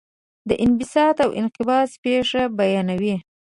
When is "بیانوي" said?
2.57-3.15